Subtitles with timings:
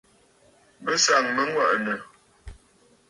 [0.83, 1.97] Bɨ sàŋ mə aŋwàʼànə̀.